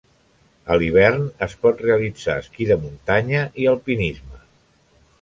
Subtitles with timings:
[0.75, 4.43] A l'hivern es pot realitzar esquí de muntanya i alpinisme.